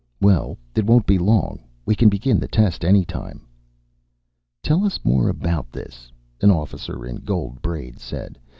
[0.19, 1.59] "Well, it won't be long.
[1.85, 3.45] We can begin the test any time."
[4.63, 8.39] "Tell us more about this," an officer in gold braid said.